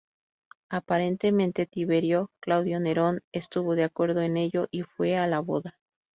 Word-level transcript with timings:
Aparentemente, 0.71 1.67
Tiberio 1.67 2.31
Claudio 2.39 2.79
Nerón 2.79 3.21
estuvo 3.31 3.75
de 3.75 3.83
acuerdo 3.83 4.21
en 4.23 4.35
ello 4.35 4.67
y 4.71 4.81
fue 4.81 5.15
a 5.15 5.27
la 5.27 5.41
boda. 5.41 5.77